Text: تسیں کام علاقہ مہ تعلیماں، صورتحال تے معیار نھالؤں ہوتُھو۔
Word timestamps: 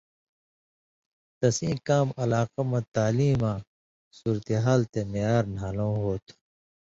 تسیں 1.39 1.77
کام 1.87 2.07
علاقہ 2.21 2.61
مہ 2.69 2.79
تعلیماں، 2.95 3.57
صورتحال 4.17 4.81
تے 4.91 5.01
معیار 5.11 5.43
نھالؤں 5.55 5.97
ہوتُھو۔ 6.03 6.33